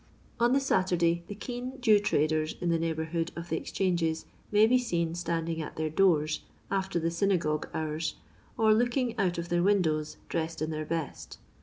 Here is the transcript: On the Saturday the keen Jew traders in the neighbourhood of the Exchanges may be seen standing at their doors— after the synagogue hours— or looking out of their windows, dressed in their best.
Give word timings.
On 0.39 0.51
the 0.51 0.59
Saturday 0.59 1.23
the 1.27 1.35
keen 1.35 1.79
Jew 1.79 1.99
traders 1.99 2.55
in 2.59 2.69
the 2.69 2.79
neighbourhood 2.79 3.31
of 3.35 3.49
the 3.49 3.57
Exchanges 3.57 4.25
may 4.51 4.65
be 4.65 4.79
seen 4.79 5.13
standing 5.13 5.61
at 5.61 5.75
their 5.75 5.91
doors— 5.91 6.39
after 6.71 6.97
the 6.99 7.11
synagogue 7.11 7.69
hours— 7.71 8.15
or 8.57 8.73
looking 8.73 9.15
out 9.19 9.37
of 9.37 9.49
their 9.49 9.61
windows, 9.61 10.17
dressed 10.27 10.59
in 10.59 10.71
their 10.71 10.85
best. 10.85 11.37